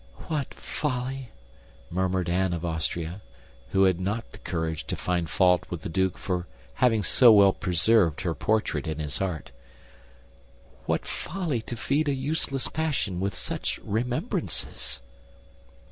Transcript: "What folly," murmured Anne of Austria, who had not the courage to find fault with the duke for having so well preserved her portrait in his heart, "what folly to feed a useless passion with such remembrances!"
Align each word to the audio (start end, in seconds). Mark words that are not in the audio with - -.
"What 0.29 0.55
folly," 0.55 1.29
murmured 1.91 2.27
Anne 2.27 2.53
of 2.53 2.65
Austria, 2.65 3.21
who 3.69 3.83
had 3.83 3.99
not 3.99 4.31
the 4.31 4.39
courage 4.39 4.87
to 4.87 4.95
find 4.95 5.29
fault 5.29 5.67
with 5.69 5.83
the 5.83 5.89
duke 5.89 6.17
for 6.17 6.47
having 6.73 7.03
so 7.03 7.31
well 7.31 7.53
preserved 7.53 8.21
her 8.21 8.33
portrait 8.33 8.87
in 8.87 8.97
his 8.97 9.19
heart, 9.19 9.51
"what 10.87 11.05
folly 11.05 11.61
to 11.61 11.75
feed 11.75 12.09
a 12.09 12.15
useless 12.15 12.67
passion 12.67 13.19
with 13.19 13.35
such 13.35 13.77
remembrances!" 13.83 15.01